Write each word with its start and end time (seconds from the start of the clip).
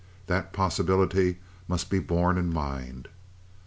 That 0.25 0.51
possibility 0.51 1.37
must 1.67 1.91
be 1.91 1.99
borne 1.99 2.39
in 2.39 2.51
mind. 2.51 3.07